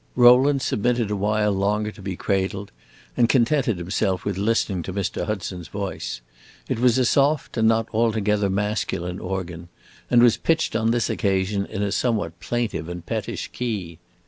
Rowland 0.15 0.63
submitted 0.63 1.11
a 1.11 1.15
while 1.15 1.51
longer 1.51 1.91
to 1.91 2.01
be 2.01 2.15
cradled, 2.15 2.71
and 3.15 3.29
contented 3.29 3.77
himself 3.77 4.25
with 4.25 4.35
listening 4.35 4.81
to 4.81 4.91
Mr. 4.91 5.27
Hudson's 5.27 5.67
voice. 5.67 6.21
It 6.67 6.79
was 6.79 6.97
a 6.97 7.05
soft 7.05 7.55
and 7.55 7.67
not 7.67 7.87
altogether 7.93 8.49
masculine 8.49 9.19
organ, 9.19 9.69
and 10.09 10.23
was 10.23 10.37
pitched 10.37 10.75
on 10.75 10.89
this 10.89 11.07
occasion 11.07 11.67
in 11.67 11.83
a 11.83 11.91
somewhat 11.91 12.39
plaintive 12.39 12.89
and 12.89 13.05
pettish 13.05 13.49
key. 13.49 13.99